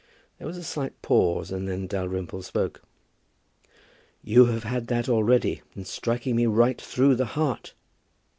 There 0.39 0.47
was 0.47 0.57
a 0.57 0.63
slight 0.63 0.99
pause, 1.03 1.51
and 1.51 1.67
then 1.67 1.85
Dalrymple 1.85 2.41
spoke. 2.41 2.81
"You 4.23 4.45
have 4.47 4.63
had 4.63 4.87
that 4.87 5.07
already, 5.07 5.61
in 5.75 5.85
striking 5.85 6.35
me 6.37 6.47
right 6.47 6.81
through 6.81 7.13
the 7.13 7.25
heart." 7.37 7.75